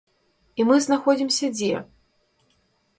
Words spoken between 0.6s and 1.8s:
мы знаходзімся дзе?